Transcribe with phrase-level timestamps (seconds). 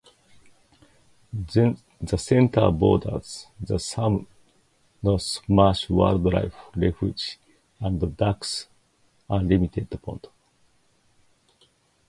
[1.31, 1.77] The
[2.17, 4.27] Centre borders the Somenos
[5.47, 7.37] Marsh Wildlife Refuge
[7.79, 8.67] and Ducks
[9.29, 10.25] Unlimited pond.